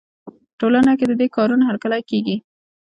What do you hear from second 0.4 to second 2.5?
ټولنه کې د دې کارونو هرکلی کېږي.